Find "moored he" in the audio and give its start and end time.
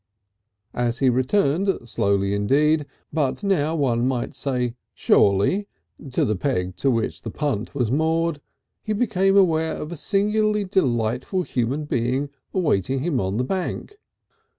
7.91-8.93